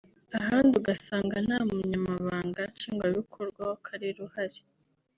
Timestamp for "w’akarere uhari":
3.69-4.61